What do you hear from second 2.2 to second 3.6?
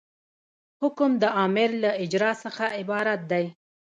څخه عبارت دی.